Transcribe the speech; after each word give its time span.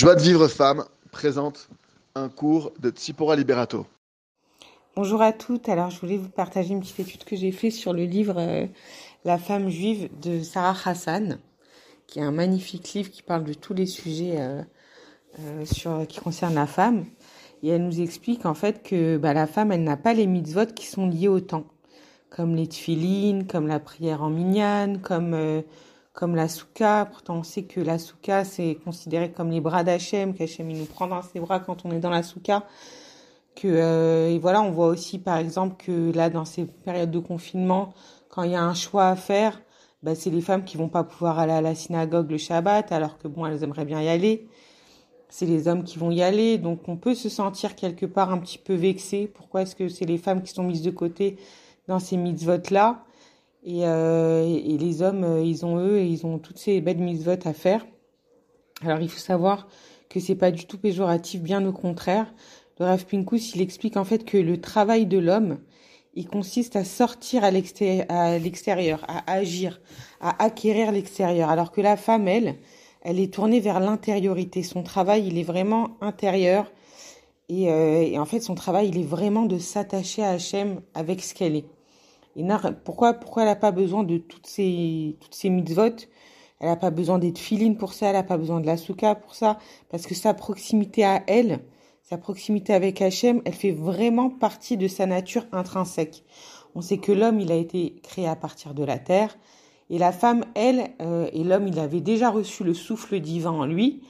Joie 0.00 0.14
de 0.14 0.22
vivre 0.22 0.48
femme 0.48 0.86
présente 1.10 1.68
un 2.14 2.30
cours 2.30 2.72
de 2.80 2.88
Tsipora 2.88 3.36
Liberato. 3.36 3.84
Bonjour 4.96 5.20
à 5.20 5.34
toutes. 5.34 5.68
Alors, 5.68 5.90
je 5.90 6.00
voulais 6.00 6.16
vous 6.16 6.30
partager 6.30 6.72
une 6.72 6.80
petite 6.80 7.00
étude 7.00 7.24
que 7.24 7.36
j'ai 7.36 7.52
faite 7.52 7.74
sur 7.74 7.92
le 7.92 8.04
livre 8.04 8.36
euh, 8.38 8.66
La 9.26 9.36
femme 9.36 9.68
juive 9.68 10.08
de 10.22 10.42
Sarah 10.42 10.74
Hassan, 10.88 11.38
qui 12.06 12.18
est 12.18 12.22
un 12.22 12.30
magnifique 12.30 12.90
livre 12.94 13.10
qui 13.10 13.22
parle 13.22 13.44
de 13.44 13.52
tous 13.52 13.74
les 13.74 13.84
sujets 13.84 14.36
euh, 14.38 14.62
euh, 15.40 16.04
qui 16.06 16.18
concernent 16.18 16.54
la 16.54 16.66
femme. 16.66 17.04
Et 17.62 17.68
elle 17.68 17.84
nous 17.84 18.00
explique 18.00 18.46
en 18.46 18.54
fait 18.54 18.82
que 18.82 19.18
bah, 19.18 19.34
la 19.34 19.46
femme, 19.46 19.70
elle 19.70 19.84
n'a 19.84 19.98
pas 19.98 20.14
les 20.14 20.26
mitzvot 20.26 20.72
qui 20.74 20.86
sont 20.86 21.08
liés 21.08 21.28
au 21.28 21.40
temps, 21.40 21.66
comme 22.30 22.56
les 22.56 22.68
tfilines, 22.68 23.46
comme 23.46 23.66
la 23.66 23.80
prière 23.80 24.22
en 24.22 24.30
minyan, 24.30 24.98
comme 25.02 25.62
comme 26.20 26.36
la 26.36 26.48
souka. 26.48 27.06
Pourtant, 27.10 27.36
on 27.36 27.42
sait 27.42 27.62
que 27.62 27.80
la 27.80 27.98
souka, 27.98 28.44
c'est 28.44 28.76
considéré 28.84 29.32
comme 29.32 29.50
les 29.50 29.62
bras 29.62 29.84
d'Hachem, 29.84 30.34
qu'Hachem, 30.34 30.70
il 30.70 30.78
nous 30.78 30.84
prend 30.84 31.06
dans 31.06 31.22
ses 31.22 31.40
bras 31.40 31.60
quand 31.60 31.86
on 31.86 31.90
est 31.92 31.98
dans 31.98 32.10
la 32.10 32.22
souka. 32.22 32.64
Que, 33.56 33.66
euh, 33.66 34.28
et 34.28 34.38
voilà, 34.38 34.60
on 34.60 34.70
voit 34.70 34.88
aussi, 34.88 35.18
par 35.18 35.38
exemple, 35.38 35.82
que 35.82 36.12
là, 36.12 36.28
dans 36.28 36.44
ces 36.44 36.66
périodes 36.66 37.10
de 37.10 37.18
confinement, 37.18 37.94
quand 38.28 38.42
il 38.42 38.50
y 38.50 38.54
a 38.54 38.62
un 38.62 38.74
choix 38.74 39.08
à 39.08 39.16
faire, 39.16 39.62
bah, 40.02 40.14
c'est 40.14 40.28
les 40.28 40.42
femmes 40.42 40.64
qui 40.64 40.76
vont 40.76 40.90
pas 40.90 41.04
pouvoir 41.04 41.38
aller 41.38 41.54
à 41.54 41.62
la 41.62 41.74
synagogue 41.74 42.30
le 42.30 42.36
Shabbat, 42.36 42.92
alors 42.92 43.16
que 43.16 43.26
bon, 43.26 43.46
elles 43.46 43.64
aimeraient 43.64 43.86
bien 43.86 44.02
y 44.02 44.08
aller. 44.08 44.46
C'est 45.30 45.46
les 45.46 45.68
hommes 45.68 45.84
qui 45.84 45.98
vont 45.98 46.10
y 46.10 46.22
aller, 46.22 46.58
donc 46.58 46.86
on 46.86 46.98
peut 46.98 47.14
se 47.14 47.30
sentir 47.30 47.76
quelque 47.76 48.04
part 48.04 48.30
un 48.30 48.38
petit 48.38 48.58
peu 48.58 48.74
vexé. 48.74 49.26
Pourquoi 49.26 49.62
est-ce 49.62 49.74
que 49.74 49.88
c'est 49.88 50.04
les 50.04 50.18
femmes 50.18 50.42
qui 50.42 50.52
sont 50.52 50.64
mises 50.64 50.82
de 50.82 50.90
côté 50.90 51.38
dans 51.88 51.98
ces 51.98 52.18
mitzvot-là? 52.18 53.04
Et, 53.62 53.86
euh, 53.86 54.42
et, 54.42 54.78
les 54.78 55.02
hommes, 55.02 55.24
euh, 55.24 55.42
ils 55.42 55.66
ont 55.66 55.78
eux, 55.78 56.00
ils 56.02 56.24
ont 56.26 56.38
toutes 56.38 56.58
ces 56.58 56.80
belles 56.80 56.98
mises-votes 56.98 57.46
à 57.46 57.52
faire. 57.52 57.86
Alors 58.82 59.00
il 59.00 59.08
faut 59.10 59.18
savoir 59.18 59.68
que 60.08 60.20
c'est 60.20 60.34
pas 60.34 60.50
du 60.50 60.66
tout 60.66 60.78
péjoratif, 60.78 61.42
bien 61.42 61.64
au 61.66 61.72
contraire. 61.72 62.32
Le 62.78 62.86
Rav 62.86 63.04
Pinkus, 63.04 63.54
il 63.54 63.60
explique 63.60 63.96
en 63.98 64.04
fait 64.04 64.24
que 64.24 64.38
le 64.38 64.60
travail 64.60 65.04
de 65.04 65.18
l'homme, 65.18 65.58
il 66.14 66.26
consiste 66.26 66.74
à 66.74 66.84
sortir 66.84 67.44
à 67.44 67.50
l'extérieur, 67.50 69.04
à 69.08 69.30
agir, 69.30 69.80
à 70.20 70.42
acquérir 70.42 70.90
l'extérieur, 70.90 71.50
alors 71.50 71.70
que 71.70 71.82
la 71.82 71.96
femme, 71.96 72.26
elle, 72.26 72.56
elle 73.02 73.20
est 73.20 73.32
tournée 73.32 73.60
vers 73.60 73.80
l'intériorité. 73.80 74.62
Son 74.62 74.82
travail, 74.82 75.26
il 75.26 75.38
est 75.38 75.44
vraiment 75.44 75.96
intérieur. 76.00 76.72
Et, 77.48 77.70
euh, 77.70 78.02
et, 78.02 78.18
en 78.18 78.24
fait, 78.24 78.40
son 78.40 78.54
travail, 78.54 78.88
il 78.88 78.98
est 78.98 79.04
vraiment 79.04 79.44
de 79.44 79.58
s'attacher 79.58 80.22
à 80.22 80.30
Hachem 80.30 80.80
avec 80.94 81.22
ce 81.22 81.34
qu'elle 81.34 81.56
est 81.56 81.66
pourquoi, 82.84 83.14
pourquoi 83.14 83.42
elle 83.42 83.48
n'a 83.48 83.56
pas 83.56 83.72
besoin 83.72 84.04
de 84.04 84.18
toutes 84.18 84.46
ces, 84.46 85.16
toutes 85.20 85.34
ces 85.34 85.50
mitzvot? 85.50 86.06
Elle 86.60 86.68
n'a 86.68 86.76
pas 86.76 86.90
besoin 86.90 87.18
d'être 87.18 87.38
filine 87.38 87.76
pour 87.76 87.94
ça, 87.94 88.08
elle 88.08 88.12
n'a 88.14 88.22
pas 88.22 88.36
besoin 88.36 88.60
de 88.60 88.66
la 88.66 88.76
souka 88.76 89.14
pour 89.14 89.34
ça, 89.34 89.58
parce 89.88 90.06
que 90.06 90.14
sa 90.14 90.34
proximité 90.34 91.04
à 91.04 91.22
elle, 91.26 91.60
sa 92.02 92.18
proximité 92.18 92.74
avec 92.74 93.00
Hachem, 93.00 93.40
elle 93.44 93.54
fait 93.54 93.72
vraiment 93.72 94.28
partie 94.28 94.76
de 94.76 94.86
sa 94.86 95.06
nature 95.06 95.46
intrinsèque. 95.52 96.24
On 96.74 96.82
sait 96.82 96.98
que 96.98 97.12
l'homme, 97.12 97.40
il 97.40 97.50
a 97.50 97.56
été 97.56 97.96
créé 98.02 98.26
à 98.26 98.36
partir 98.36 98.74
de 98.74 98.84
la 98.84 98.98
terre, 98.98 99.38
et 99.88 99.98
la 99.98 100.12
femme, 100.12 100.44
elle, 100.54 100.90
euh, 101.00 101.28
et 101.32 101.44
l'homme, 101.44 101.66
il 101.66 101.78
avait 101.78 102.00
déjà 102.00 102.30
reçu 102.30 102.62
le 102.62 102.74
souffle 102.74 103.18
divin 103.20 103.50
en 103.50 103.64
lui. 103.64 104.02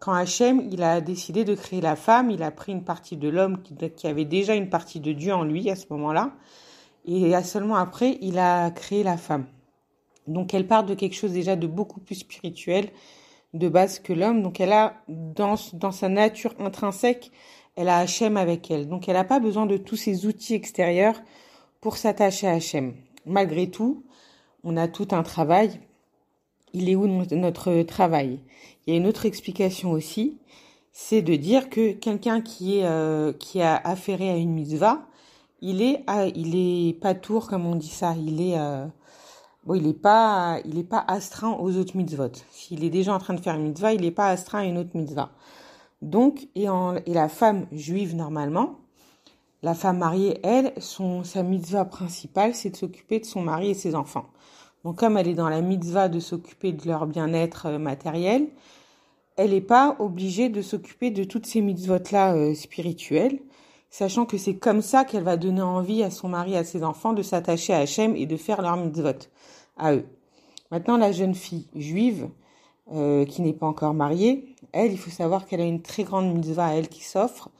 Quand 0.00 0.12
Hachem, 0.12 0.68
il 0.70 0.82
a 0.82 1.00
décidé 1.00 1.44
de 1.44 1.54
créer 1.54 1.80
la 1.80 1.96
femme, 1.96 2.30
il 2.30 2.42
a 2.42 2.50
pris 2.50 2.72
une 2.72 2.84
partie 2.84 3.16
de 3.16 3.28
l'homme 3.28 3.62
qui 3.62 4.06
avait 4.06 4.26
déjà 4.26 4.54
une 4.54 4.68
partie 4.68 5.00
de 5.00 5.12
Dieu 5.12 5.32
en 5.32 5.44
lui 5.44 5.70
à 5.70 5.76
ce 5.76 5.86
moment-là, 5.90 6.32
et 7.04 7.32
seulement 7.42 7.76
après, 7.76 8.18
il 8.20 8.38
a 8.38 8.70
créé 8.70 9.02
la 9.02 9.16
femme. 9.16 9.46
Donc 10.26 10.54
elle 10.54 10.66
part 10.66 10.84
de 10.84 10.94
quelque 10.94 11.14
chose 11.14 11.32
déjà 11.32 11.56
de 11.56 11.66
beaucoup 11.66 12.00
plus 12.00 12.14
spirituel 12.16 12.88
de 13.52 13.68
base 13.68 13.98
que 13.98 14.12
l'homme. 14.12 14.42
Donc 14.42 14.60
elle 14.60 14.72
a 14.72 14.94
dans, 15.08 15.56
dans 15.74 15.92
sa 15.92 16.08
nature 16.08 16.54
intrinsèque, 16.58 17.30
elle 17.76 17.88
a 17.88 17.98
Hachem 17.98 18.36
avec 18.36 18.70
elle. 18.70 18.88
Donc 18.88 19.08
elle 19.08 19.14
n'a 19.14 19.24
pas 19.24 19.40
besoin 19.40 19.66
de 19.66 19.76
tous 19.76 19.96
ces 19.96 20.26
outils 20.26 20.54
extérieurs 20.54 21.20
pour 21.80 21.96
s'attacher 21.96 22.46
à 22.46 22.52
Hachem. 22.52 22.94
Malgré 23.26 23.70
tout, 23.70 24.04
on 24.62 24.76
a 24.76 24.88
tout 24.88 25.08
un 25.12 25.22
travail. 25.22 25.80
Il 26.72 26.88
est 26.88 26.96
où 26.96 27.06
notre 27.06 27.82
travail? 27.82 28.40
Il 28.86 28.92
y 28.92 28.96
a 28.96 29.00
une 29.00 29.06
autre 29.06 29.26
explication 29.26 29.92
aussi, 29.92 30.38
c'est 30.92 31.22
de 31.22 31.36
dire 31.36 31.70
que 31.70 31.92
quelqu'un 31.92 32.40
qui 32.40 32.80
euh, 32.82 33.32
qui 33.32 33.60
a 33.60 33.76
affairé 33.76 34.30
à 34.30 34.36
une 34.36 34.52
mitzvah, 34.52 35.06
il 35.60 35.82
est 35.82 36.04
ah, 36.06 36.26
il 36.26 36.56
est 36.56 36.94
pas 36.94 37.14
tour 37.14 37.48
comme 37.48 37.66
on 37.66 37.76
dit 37.76 37.88
ça. 37.88 38.14
Il 38.18 38.40
est 38.40 38.58
euh, 38.58 38.86
bon 39.64 39.74
il 39.74 39.86
est 39.86 39.92
pas 39.92 40.58
il 40.64 40.78
est 40.78 40.84
pas 40.84 41.04
astreint 41.06 41.52
aux 41.52 41.76
autres 41.76 41.96
mitzvot. 41.96 42.32
S'il 42.50 42.84
est 42.84 42.90
déjà 42.90 43.14
en 43.14 43.18
train 43.18 43.34
de 43.34 43.40
faire 43.40 43.54
une 43.54 43.68
mitzvah 43.68 43.92
il 43.92 44.04
est 44.04 44.10
pas 44.10 44.28
astreint 44.28 44.60
à 44.60 44.64
une 44.64 44.78
autre 44.78 44.90
mitzvah. 44.94 45.30
Donc 46.02 46.48
et 46.54 46.68
en 46.68 46.96
et 46.96 47.14
la 47.14 47.28
femme 47.28 47.66
juive 47.72 48.14
normalement 48.14 48.78
la 49.62 49.74
femme 49.74 49.98
mariée 49.98 50.38
elle 50.42 50.72
son 50.78 51.24
sa 51.24 51.42
mitzvah 51.42 51.86
principale 51.86 52.54
c'est 52.54 52.70
de 52.70 52.76
s'occuper 52.76 53.20
de 53.20 53.24
son 53.24 53.42
mari 53.42 53.70
et 53.70 53.74
ses 53.74 53.94
enfants. 53.94 54.26
Donc 54.84 54.98
comme 54.98 55.16
elle 55.16 55.28
est 55.28 55.34
dans 55.34 55.48
la 55.48 55.62
mitzvah 55.62 56.08
de 56.08 56.20
s'occuper 56.20 56.72
de 56.72 56.86
leur 56.86 57.06
bien-être 57.06 57.66
euh, 57.66 57.78
matériel 57.78 58.48
elle 59.36 59.50
n'est 59.50 59.60
pas 59.60 59.96
obligée 59.98 60.48
de 60.48 60.62
s'occuper 60.62 61.10
de 61.10 61.24
toutes 61.24 61.46
ces 61.46 61.60
mitzvot 61.60 61.98
là 62.12 62.34
euh, 62.34 62.54
spirituelles 62.54 63.40
sachant 63.94 64.26
que 64.26 64.38
c'est 64.38 64.56
comme 64.56 64.82
ça 64.82 65.04
qu'elle 65.04 65.22
va 65.22 65.36
donner 65.36 65.62
envie 65.62 66.02
à 66.02 66.10
son 66.10 66.26
mari, 66.26 66.56
à 66.56 66.64
ses 66.64 66.82
enfants 66.82 67.12
de 67.12 67.22
s'attacher 67.22 67.72
à 67.72 67.78
Hachem 67.78 68.16
et 68.16 68.26
de 68.26 68.36
faire 68.36 68.60
leur 68.60 68.76
mitzvot 68.76 69.28
à 69.76 69.94
eux. 69.94 70.04
Maintenant, 70.72 70.96
la 70.96 71.12
jeune 71.12 71.36
fille 71.36 71.68
juive, 71.76 72.28
euh, 72.92 73.24
qui 73.24 73.40
n'est 73.40 73.52
pas 73.52 73.66
encore 73.66 73.94
mariée, 73.94 74.56
elle, 74.72 74.90
il 74.90 74.98
faut 74.98 75.12
savoir 75.12 75.46
qu'elle 75.46 75.60
a 75.60 75.64
une 75.64 75.80
très 75.80 76.02
grande 76.02 76.34
mitzvah 76.34 76.66
à 76.66 76.72
elle 76.72 76.88
qui 76.88 77.04
s'offre, 77.04 77.50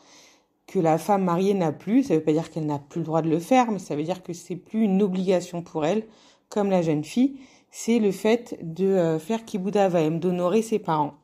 que 0.66 0.80
la 0.80 0.98
femme 0.98 1.22
mariée 1.22 1.54
n'a 1.54 1.70
plus. 1.70 2.02
Ça 2.02 2.14
ne 2.14 2.18
veut 2.18 2.24
pas 2.24 2.32
dire 2.32 2.50
qu'elle 2.50 2.66
n'a 2.66 2.80
plus 2.80 2.98
le 2.98 3.06
droit 3.06 3.22
de 3.22 3.30
le 3.30 3.38
faire, 3.38 3.70
mais 3.70 3.78
ça 3.78 3.94
veut 3.94 4.02
dire 4.02 4.24
que 4.24 4.32
c'est 4.32 4.56
plus 4.56 4.82
une 4.82 5.02
obligation 5.02 5.62
pour 5.62 5.86
elle, 5.86 6.04
comme 6.48 6.68
la 6.68 6.82
jeune 6.82 7.04
fille. 7.04 7.38
C'est 7.70 8.00
le 8.00 8.10
fait 8.10 8.58
de 8.60 8.86
euh, 8.86 9.20
faire 9.20 9.44
kibbutz 9.44 10.18
d'honorer 10.18 10.62
ses 10.62 10.80
parents. 10.80 11.14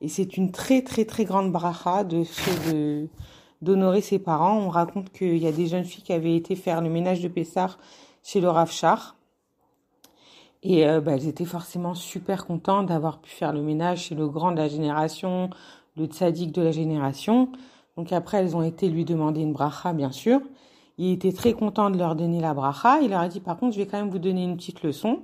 Et 0.00 0.08
c'est 0.08 0.36
une 0.36 0.50
très 0.50 0.82
très 0.82 1.04
très 1.04 1.24
grande 1.24 1.52
bracha 1.52 2.02
de, 2.02 2.24
de 2.72 3.08
d'honorer 3.62 4.00
ses 4.00 4.18
parents. 4.18 4.58
On 4.58 4.68
raconte 4.68 5.12
qu'il 5.12 5.38
y 5.38 5.46
a 5.46 5.52
des 5.52 5.66
jeunes 5.66 5.84
filles 5.84 6.02
qui 6.02 6.12
avaient 6.12 6.36
été 6.36 6.56
faire 6.56 6.80
le 6.80 6.90
ménage 6.90 7.20
de 7.20 7.28
Pessar 7.28 7.78
chez 8.22 8.40
le 8.40 8.48
Rav 8.48 8.70
Char. 8.70 9.16
Et 10.62 10.86
euh, 10.86 11.00
bah, 11.00 11.12
elles 11.12 11.26
étaient 11.26 11.44
forcément 11.44 11.94
super 11.94 12.46
contentes 12.46 12.86
d'avoir 12.86 13.20
pu 13.20 13.30
faire 13.30 13.52
le 13.52 13.62
ménage 13.62 14.04
chez 14.04 14.14
le 14.14 14.28
grand 14.28 14.52
de 14.52 14.58
la 14.58 14.68
génération, 14.68 15.50
le 15.96 16.06
tzaddik 16.06 16.52
de 16.52 16.62
la 16.62 16.72
génération. 16.72 17.50
Donc 17.96 18.12
après, 18.12 18.38
elles 18.38 18.56
ont 18.56 18.62
été 18.62 18.88
lui 18.88 19.04
demander 19.04 19.40
une 19.40 19.52
bracha, 19.52 19.92
bien 19.92 20.12
sûr. 20.12 20.40
Il 20.98 21.12
était 21.12 21.32
très 21.32 21.54
content 21.54 21.88
de 21.88 21.96
leur 21.96 22.14
donner 22.14 22.40
la 22.40 22.52
bracha. 22.52 23.00
Il 23.00 23.10
leur 23.10 23.20
a 23.20 23.28
dit, 23.28 23.40
par 23.40 23.56
contre, 23.56 23.74
je 23.74 23.80
vais 23.80 23.86
quand 23.86 23.98
même 23.98 24.10
vous 24.10 24.18
donner 24.18 24.44
une 24.44 24.56
petite 24.56 24.82
leçon. 24.82 25.22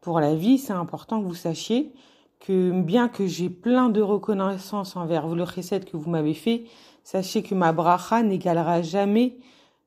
Pour 0.00 0.20
la 0.20 0.34
vie, 0.34 0.58
c'est 0.58 0.72
important 0.72 1.20
que 1.20 1.26
vous 1.26 1.34
sachiez 1.34 1.92
que 2.40 2.70
bien 2.82 3.08
que 3.08 3.26
j'ai 3.26 3.50
plein 3.50 3.88
de 3.88 4.00
reconnaissance 4.00 4.96
envers 4.96 5.28
vous, 5.28 5.34
le 5.34 5.44
recette 5.44 5.90
que 5.90 5.96
vous 5.96 6.10
m'avez 6.10 6.34
fait, 6.34 6.64
Sachez 7.02 7.42
que 7.42 7.54
ma 7.54 7.72
bracha 7.72 8.22
n'égalera 8.22 8.82
jamais 8.82 9.38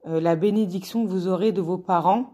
euh, 0.08 0.20
la 0.20 0.36
bénédiction 0.36 1.06
que 1.06 1.10
vous 1.10 1.28
aurez 1.28 1.52
de 1.52 1.62
vos 1.62 1.78
parents 1.78 2.34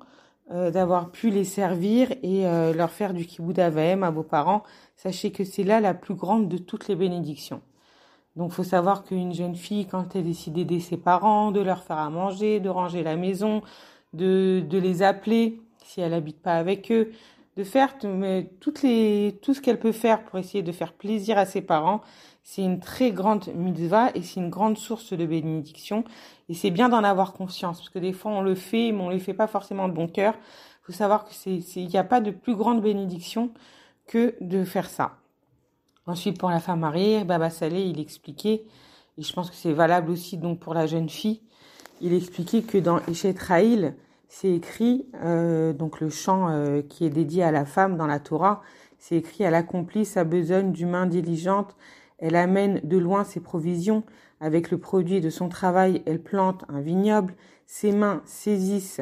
euh, 0.52 0.72
d'avoir 0.72 1.12
pu 1.12 1.30
les 1.30 1.44
servir 1.44 2.12
et 2.24 2.47
euh, 2.47 2.74
leur 2.74 2.90
faire 2.90 3.13
du 3.13 3.25
kibbutz 3.25 3.59
avaim 3.59 4.03
à 4.03 4.09
vos 4.09 4.24
parents. 4.24 4.63
Sachez 4.96 5.31
que 5.31 5.44
c'est 5.44 5.63
là 5.63 5.80
la 5.80 5.94
plus 5.94 6.16
grande 6.16 6.47
de 6.47 6.57
toutes 6.57 6.88
les 6.88 6.96
bénédictions. 6.96 7.62
Donc, 8.36 8.51
faut 8.51 8.63
savoir 8.63 9.03
qu'une 9.03 9.34
jeune 9.34 9.56
fille, 9.56 9.86
quand 9.86 10.16
elle 10.16 10.24
décide 10.24 10.53
d'aider 10.53 10.80
ses 10.80 10.97
parents, 10.97 11.51
de 11.51 11.59
leur 11.59 11.84
faire 11.84 11.97
à 11.97 12.09
manger, 12.09 12.59
de 12.59 12.69
ranger 12.69 13.03
la 13.03 13.16
maison, 13.16 13.62
de, 14.13 14.63
de 14.68 14.78
les 14.78 15.03
appeler 15.03 15.62
si 15.84 16.01
elle 16.01 16.13
habite 16.13 16.41
pas 16.41 16.53
avec 16.53 16.91
eux, 16.91 17.12
de 17.59 17.66
faire 17.66 17.97
toutes 18.62 18.84
les, 18.84 19.38
tout 19.42 19.53
ce 19.53 19.59
qu'elle 19.59 19.80
peut 19.80 19.92
faire 19.92 20.24
pour 20.24 20.40
essayer 20.40 20.64
de 20.64 20.72
faire 20.72 20.94
plaisir 20.94 21.38
à 21.38 21.46
ses 21.46 21.59
parents, 21.59 22.00
c'est 22.42 22.64
une 22.64 22.80
très 22.80 23.12
grande 23.12 23.50
mitzvah 23.54 24.12
et 24.16 24.22
c'est 24.22 24.39
une 24.39 24.50
grande 24.50 24.78
source 24.78 25.12
de 25.12 25.25
bénédiction. 25.25 26.06
Et 26.48 26.54
c'est 26.54 26.72
bien 26.72 26.88
d'en 26.88 27.04
avoir 27.04 27.34
conscience, 27.34 27.80
parce 27.80 27.89
que 27.89 28.00
des 28.00 28.13
fois 28.13 28.31
on 28.31 28.42
le 28.42 28.56
fait, 28.56 28.94
mais 28.94 29.01
on 29.01 29.10
le 29.10 29.19
fait 29.19 29.34
pas 29.34 29.48
forcément 29.48 29.89
de 29.89 29.94
bon 29.94 30.07
cœur. 30.07 30.36
Il 30.38 30.86
faut 30.86 30.94
savoir 30.94 31.25
que 31.25 31.80
n'y 31.80 31.98
a 31.98 32.04
pas 32.06 32.22
de 32.22 32.31
plus 32.31 32.56
grande 32.56 32.81
bénédiction 32.81 33.51
que 34.07 34.36
de 34.39 34.63
faire 34.63 34.89
ça. 34.89 35.18
Ensuite, 36.07 36.39
pour 36.39 36.50
la 36.50 36.62
femme 36.62 36.80
mariée, 36.80 37.25
Baba 37.25 37.50
Saleh, 37.50 37.89
il 37.89 38.00
expliquait, 38.00 38.63
et 39.18 39.22
je 39.22 39.34
pense 39.34 39.50
que 39.50 39.56
c'est 39.56 39.74
valable 39.74 40.12
aussi 40.12 40.38
donc 40.38 40.60
pour 40.60 40.74
la 40.74 40.88
jeune 40.88 41.10
fille, 41.10 41.42
il 42.00 42.13
expliquait 42.13 42.62
que 42.62 42.78
dans 42.78 43.00
Eshet 43.07 43.36
Raïl, 43.38 43.95
c'est 44.30 44.52
écrit, 44.52 45.06
euh, 45.22 45.74
donc 45.74 46.00
le 46.00 46.10
chant 46.10 46.50
euh, 46.50 46.81
qui 46.81 47.06
est 47.06 47.10
dédié 47.10 47.44
à 47.44 47.52
la 47.52 47.66
femme 47.66 47.98
dans 47.98 48.08
la 48.08 48.20
Torah, 48.20 48.62
c'est 48.98 49.18
écrit, 49.18 49.44
elle 49.44 49.56
accomplit 49.56 50.06
sa 50.06 50.24
besogne 50.24 50.72
d'humain 50.72 51.06
diligente 51.06 51.76
elle 52.20 52.36
amène 52.36 52.81
de 52.84 52.98
loin 52.98 53.24
ses 53.24 53.40
provisions. 53.40 54.04
Avec 54.42 54.72
le 54.72 54.78
produit 54.78 55.20
de 55.20 55.30
son 55.30 55.50
travail, 55.50 56.02
elle 56.06 56.22
plante 56.22 56.64
un 56.70 56.80
vignoble. 56.80 57.34
Ses 57.66 57.92
mains 57.92 58.22
saisissent 58.26 59.02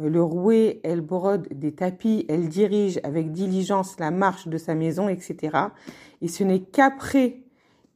euh, 0.00 0.08
le 0.08 0.22
rouet, 0.22 0.80
elle 0.84 1.00
brode 1.00 1.48
des 1.50 1.72
tapis, 1.72 2.24
elle 2.28 2.48
dirige 2.48 3.00
avec 3.02 3.32
diligence 3.32 3.98
la 3.98 4.10
marche 4.10 4.46
de 4.46 4.58
sa 4.58 4.74
maison, 4.74 5.08
etc. 5.08 5.56
Et 6.20 6.28
ce 6.28 6.44
n'est 6.44 6.60
qu'après 6.60 7.40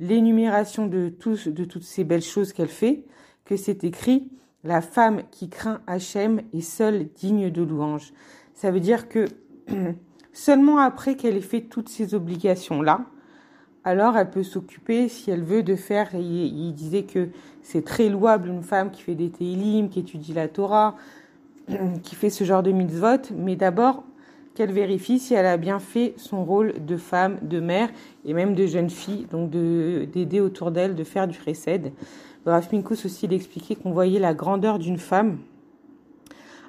l'énumération 0.01 0.87
de, 0.87 1.09
tous, 1.09 1.47
de 1.47 1.65
toutes 1.65 1.85
ces 1.85 2.03
belles 2.03 2.23
choses 2.23 2.53
qu'elle 2.53 2.69
fait, 2.69 3.05
que 3.45 3.57
c'est 3.57 3.85
écrit 3.85 4.33
La 4.65 4.81
femme 4.81 5.23
qui 5.31 5.49
craint 5.49 5.81
Hachem 5.87 6.41
est 6.53 6.61
seule 6.61 7.09
digne 7.17 7.51
de 7.51 7.63
louange. 7.63 8.13
Ça 8.55 8.71
veut 8.71 8.81
dire 8.81 9.09
que 9.09 9.27
seulement 10.33 10.79
après 10.79 11.17
qu'elle 11.17 11.37
ait 11.37 11.41
fait 11.41 11.63
toutes 11.63 11.89
ces 11.89 12.15
obligations-là, 12.15 13.07
alors 13.85 14.17
elle 14.17 14.31
peut 14.31 14.45
s'occuper, 14.45 15.09
si 15.09 15.31
elle 15.33 15.43
veut, 15.43 15.65
de 15.65 15.75
faire. 15.75 16.15
Il, 16.15 16.73
disait 16.75 17.03
que 17.03 17.29
c'est 17.63 17.85
très 17.85 18.09
louable 18.09 18.49
une 18.49 18.63
femme 18.63 18.93
qui 18.93 19.03
fait 19.03 19.17
des 19.17 19.31
télim, 19.31 19.89
qui 19.89 20.01
étudie 20.01 20.33
la 20.33 20.47
Torah, 20.47 20.97
qui 22.05 22.15
fait 22.15 22.31
ce 22.31 22.45
genre 22.45 22.63
de 22.63 22.71
mitzvot, 22.71 23.33
mais 23.37 23.57
d'abord 23.57 24.05
qu'elle 24.55 24.71
vérifie 24.71 25.19
si 25.19 25.35
elle 25.35 25.47
a 25.47 25.57
bien 25.57 25.79
fait 25.81 26.15
son 26.19 26.45
rôle 26.45 26.75
de 26.85 26.97
femme, 26.97 27.39
de 27.43 27.59
mère 27.59 27.89
et 28.25 28.35
même 28.35 28.55
de 28.55 28.67
jeune 28.67 28.91
fille, 28.91 29.27
donc 29.31 29.51
d'aider 29.51 30.41
autour 30.41 30.71
d'elle, 30.71 30.95
de 30.95 31.05
faire 31.05 31.27
du 31.27 31.39
recède. 31.45 31.93
Bref, 32.45 32.73
Minkus 32.73 33.07
aussi 33.07 33.29
d'expliquer 33.29 33.77
qu'on 33.77 33.93
voyait 33.93 34.19
la 34.19 34.35
grandeur 34.35 34.81
d'une 34.81 34.99
femme 34.99 35.39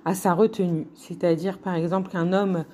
à 0.05 0.13
sa 0.13 0.35
retenue, 0.35 0.85
c'est-à-dire 0.93 1.57
par 1.57 1.73
exemple 1.73 2.11
qu'un 2.11 2.31
homme 2.31 2.65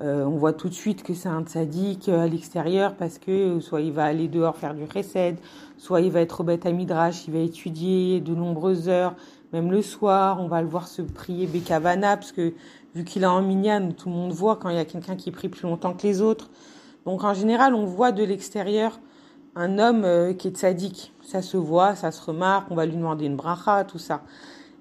euh, 0.00 0.24
on 0.24 0.38
voit 0.38 0.54
tout 0.54 0.70
de 0.70 0.74
suite 0.74 1.02
que 1.02 1.12
c'est 1.12 1.28
un 1.28 1.42
tzaddik 1.42 2.08
à 2.08 2.26
l'extérieur 2.26 2.94
parce 2.96 3.18
que 3.18 3.60
soit 3.60 3.82
il 3.82 3.92
va 3.92 4.04
aller 4.04 4.28
dehors 4.28 4.56
faire 4.56 4.74
du 4.74 4.84
recède, 4.84 5.36
soit 5.76 6.00
il 6.00 6.10
va 6.10 6.22
être 6.22 6.40
au 6.40 6.44
bête 6.44 6.64
à 6.64 6.72
midrash, 6.72 7.26
il 7.28 7.34
va 7.34 7.40
étudier 7.40 8.20
de 8.20 8.34
nombreuses 8.34 8.88
heures, 8.88 9.14
même 9.52 9.70
le 9.70 9.82
soir, 9.82 10.40
on 10.40 10.48
va 10.48 10.62
le 10.62 10.68
voir 10.68 10.88
se 10.88 11.02
prier 11.02 11.46
Bekavana 11.46 12.16
parce 12.16 12.32
que 12.32 12.54
vu 12.94 13.04
qu'il 13.04 13.22
est 13.22 13.26
en 13.26 13.42
minyan, 13.42 13.92
tout 13.92 14.08
le 14.08 14.14
monde 14.14 14.32
voit 14.32 14.56
quand 14.56 14.70
il 14.70 14.76
y 14.76 14.80
a 14.80 14.86
quelqu'un 14.86 15.16
qui 15.16 15.30
prie 15.30 15.50
plus 15.50 15.64
longtemps 15.64 15.92
que 15.92 16.06
les 16.06 16.22
autres. 16.22 16.48
Donc 17.04 17.22
en 17.22 17.34
général, 17.34 17.74
on 17.74 17.84
voit 17.84 18.12
de 18.12 18.24
l'extérieur 18.24 18.98
un 19.56 19.78
homme 19.78 20.04
euh, 20.04 20.32
qui 20.32 20.48
est 20.48 20.52
tzaddik. 20.52 21.12
Ça 21.24 21.42
se 21.42 21.56
voit, 21.56 21.96
ça 21.96 22.12
se 22.12 22.22
remarque, 22.24 22.70
on 22.70 22.76
va 22.76 22.86
lui 22.86 22.96
demander 22.96 23.26
une 23.26 23.36
bracha, 23.36 23.84
tout 23.84 23.98
ça. 23.98 24.22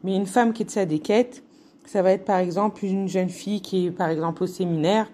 Mais 0.04 0.16
une 0.16 0.27
femme 0.27 0.54
qui 0.54 0.63
est 0.63 0.69
tzadikette, 0.69 1.44
ça 1.86 2.01
va 2.01 2.12
être 2.12 2.25
par 2.25 2.38
exemple 2.38 2.86
une 2.86 3.07
jeune 3.07 3.30
fille 3.30 3.62
qui 3.62 3.88
est 3.88 3.92
par 3.92 4.10
exemple 4.10 4.44
au 4.44 4.48
séminaire 4.48 5.07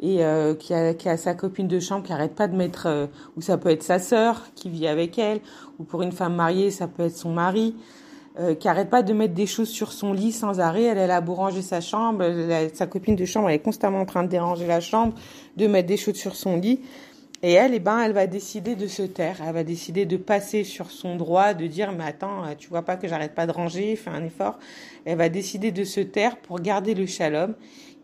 et 0.00 0.24
euh, 0.24 0.54
qui, 0.54 0.74
a, 0.74 0.94
qui, 0.94 1.08
a, 1.08 1.16
sa 1.16 1.34
copine 1.34 1.68
de 1.68 1.78
chambre 1.78 2.04
qui 2.04 2.12
arrête 2.12 2.34
pas 2.34 2.48
de 2.48 2.56
mettre, 2.56 2.86
euh, 2.86 3.06
ou 3.36 3.40
ça 3.40 3.56
peut 3.56 3.70
être 3.70 3.84
sa 3.84 4.00
sœur 4.00 4.42
qui 4.56 4.68
vit 4.68 4.88
avec 4.88 5.16
elle, 5.18 5.40
ou 5.78 5.84
pour 5.84 6.02
une 6.02 6.10
femme 6.10 6.34
mariée, 6.34 6.72
ça 6.72 6.88
peut 6.88 7.04
être 7.04 7.16
son 7.16 7.30
mari, 7.30 7.76
euh, 8.40 8.56
qui 8.56 8.66
arrête 8.66 8.90
pas 8.90 9.02
de 9.02 9.12
mettre 9.12 9.34
des 9.34 9.46
choses 9.46 9.68
sur 9.68 9.92
son 9.92 10.12
lit 10.12 10.32
sans 10.32 10.58
arrêt. 10.58 10.84
Elle, 10.84 10.98
elle 10.98 11.10
a 11.12 11.20
beau 11.20 11.34
ranger 11.34 11.62
sa 11.62 11.80
chambre, 11.80 12.24
sa 12.74 12.86
copine 12.86 13.14
de 13.14 13.24
chambre 13.24 13.48
elle 13.48 13.56
est 13.56 13.60
constamment 13.60 14.00
en 14.00 14.06
train 14.06 14.24
de 14.24 14.28
déranger 14.28 14.66
la 14.66 14.80
chambre, 14.80 15.14
de 15.56 15.66
mettre 15.68 15.86
des 15.86 15.96
choses 15.96 16.16
sur 16.16 16.34
son 16.34 16.56
lit. 16.56 16.80
Et 17.44 17.52
elle, 17.54 17.74
eh 17.74 17.80
ben, 17.80 17.98
elle 18.00 18.12
va 18.12 18.28
décider 18.28 18.76
de 18.76 18.86
se 18.86 19.02
taire. 19.02 19.38
Elle 19.44 19.52
va 19.52 19.64
décider 19.64 20.06
de 20.06 20.16
passer 20.16 20.62
sur 20.62 20.92
son 20.92 21.16
droit, 21.16 21.54
de 21.54 21.66
dire, 21.66 21.90
mais 21.90 22.04
attends, 22.04 22.44
tu 22.56 22.68
vois 22.68 22.82
pas 22.82 22.96
que 22.96 23.08
j'arrête 23.08 23.34
pas 23.34 23.48
de 23.48 23.52
ranger, 23.52 23.96
fais 23.96 24.10
un 24.10 24.22
effort. 24.24 24.60
Elle 25.04 25.18
va 25.18 25.28
décider 25.28 25.72
de 25.72 25.82
se 25.82 26.00
taire 26.00 26.36
pour 26.36 26.60
garder 26.60 26.94
le 26.94 27.04
shalom. 27.04 27.54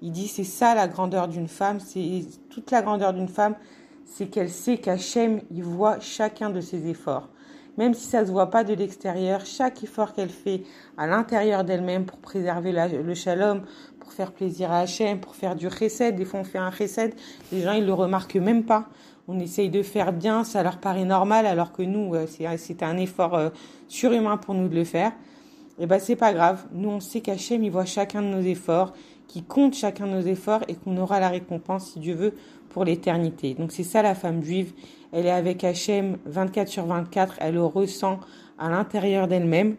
Il 0.03 0.11
dit, 0.11 0.27
c'est 0.27 0.43
ça 0.43 0.75
la 0.75 0.89
grandeur 0.89 1.29
d'une 1.29 1.47
femme, 1.47 1.79
c'est 1.79 2.23
toute 2.51 2.73
la 2.73 2.83
grandeur 2.83 3.13
d'une 3.13 3.29
femme, 3.29 3.55
c'est 4.05 4.27
qu'elle 4.27 4.51
sait 4.51 4.79
qu'Hachem, 4.79 5.41
il 5.53 5.63
voit 5.63 6.01
chacun 6.01 6.51
de 6.51 6.61
ses 6.61 6.89
efforts. 6.89 7.29
Même 7.79 7.95
si 7.95 8.07
ça 8.07 8.27
se 8.27 8.31
voit 8.31 8.51
pas 8.51 8.65
de 8.65 8.75
l'extérieur, 8.75 9.47
chaque 9.47 9.83
effort 9.83 10.13
qu'elle 10.13 10.29
fait 10.29 10.65
à 10.99 11.07
l'intérieur 11.07 11.65
d'elle-même 11.65 12.05
pour 12.05 12.19
préserver 12.19 12.73
le 12.73 13.15
shalom, 13.15 13.63
pour 13.99 14.13
faire 14.13 14.33
plaisir 14.33 14.71
à 14.71 14.81
Hachem, 14.81 15.21
pour 15.21 15.35
faire 15.35 15.57
du 15.57 15.71
chesed, 15.71 16.17
des 16.17 16.27
fois 16.27 16.41
on 16.41 16.45
fait 16.45 16.59
un 16.59 16.71
chesed, 16.71 17.15
les 17.53 17.63
gens 17.63 17.73
ils 17.73 17.87
le 17.87 17.95
remarquent 17.95 18.37
même 18.37 18.65
pas 18.65 18.89
on 19.29 19.39
essaye 19.39 19.69
de 19.69 19.83
faire 19.83 20.15
bien, 20.15 20.43
ça 20.43 20.63
leur 20.63 20.79
paraît 20.79 21.05
normal, 21.05 21.47
alors 21.47 21.73
que 21.73 21.83
nous, 21.83 22.15
euh, 22.15 22.27
c'est 22.27 22.83
un 22.83 22.97
effort 22.97 23.35
euh, 23.35 23.51
surhumain 23.87 24.39
pour 24.39 24.55
nous 24.55 24.69
de 24.69 24.75
le 24.75 24.85
faire. 24.85 25.13
Et 25.79 25.85
eh 25.85 25.87
ben 25.87 26.01
c'est 26.01 26.17
pas 26.17 26.33
grave. 26.33 26.65
Nous, 26.73 26.89
on 26.89 26.99
sait 26.99 27.21
qu'Hachem, 27.21 27.63
il 27.63 27.71
voit 27.71 27.85
chacun 27.85 28.21
de 28.21 28.27
nos 28.27 28.41
efforts, 28.41 28.95
qu'il 29.29 29.45
compte 29.45 29.75
chacun 29.75 30.07
de 30.07 30.13
nos 30.13 30.23
efforts 30.23 30.63
et 30.67 30.75
qu'on 30.75 30.97
aura 30.97 31.21
la 31.21 31.29
récompense, 31.29 31.93
si 31.93 32.01
Dieu 32.01 32.15
veut, 32.15 32.35
pour 32.71 32.85
l'éternité. 32.85 33.55
Donc 33.55 33.71
c'est 33.71 33.85
ça 33.85 34.03
la 34.03 34.15
femme 34.15 34.43
juive. 34.43 34.73
Elle 35.13 35.27
est 35.27 35.31
avec 35.31 35.63
Hachem 35.63 36.19
24 36.27 36.69
sur 36.69 36.87
24, 36.87 37.37
elle 37.39 37.55
le 37.55 37.65
ressent 37.65 38.19
à 38.59 38.69
l'intérieur 38.69 39.29
d'elle-même 39.29 39.77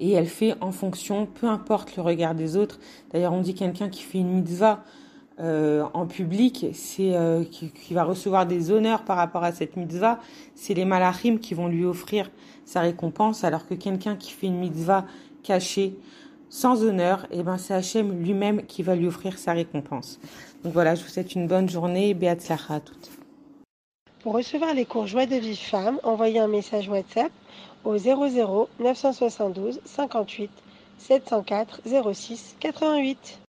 et 0.00 0.12
elle 0.12 0.26
fait 0.26 0.54
en 0.60 0.72
fonction, 0.72 1.26
peu 1.26 1.46
importe 1.46 1.96
le 1.96 2.02
regard 2.02 2.34
des 2.34 2.56
autres. 2.56 2.78
D'ailleurs, 3.12 3.32
on 3.32 3.40
dit 3.40 3.54
quelqu'un 3.54 3.88
qui 3.88 4.02
fait 4.02 4.18
une 4.18 4.32
mitzvah, 4.32 4.84
euh, 5.40 5.84
en 5.94 6.06
public, 6.06 6.66
c'est 6.74 7.16
euh, 7.16 7.42
qui, 7.42 7.72
va 7.92 8.04
recevoir 8.04 8.46
des 8.46 8.70
honneurs 8.70 9.02
par 9.02 9.16
rapport 9.16 9.42
à 9.42 9.50
cette 9.50 9.76
mitzvah, 9.76 10.20
c'est 10.54 10.74
les 10.74 10.84
malachim 10.84 11.38
qui 11.38 11.54
vont 11.54 11.66
lui 11.66 11.84
offrir 11.84 12.30
sa 12.64 12.80
récompense, 12.82 13.42
alors 13.42 13.66
que 13.66 13.74
quelqu'un 13.74 14.14
qui 14.14 14.30
fait 14.30 14.46
une 14.46 14.58
mitzvah 14.58 15.06
cachée, 15.42 15.96
sans 16.54 16.84
honneur, 16.84 17.24
et 17.32 17.40
eh 17.40 17.42
ben 17.42 17.58
c'est 17.58 17.74
Hachem 17.74 18.22
lui-même 18.22 18.64
qui 18.64 18.84
va 18.84 18.94
lui 18.94 19.08
offrir 19.08 19.38
sa 19.38 19.54
récompense. 19.54 20.20
Donc 20.62 20.72
voilà, 20.72 20.94
je 20.94 21.02
vous 21.02 21.08
souhaite 21.08 21.34
une 21.34 21.48
bonne 21.48 21.68
journée, 21.68 22.14
Beat 22.14 22.48
à 22.68 22.78
toutes. 22.78 23.10
Pour 24.20 24.34
recevoir 24.34 24.72
les 24.72 24.84
cours 24.84 25.08
Joie 25.08 25.26
de 25.26 25.34
vie 25.34 25.56
femme, 25.56 25.98
envoyez 26.04 26.38
un 26.38 26.46
message 26.46 26.88
WhatsApp 26.88 27.32
au 27.84 27.98
00 27.98 28.68
972 28.78 29.80
58 29.84 30.50
704 30.98 31.80
06 32.12 32.54
88. 32.60 33.43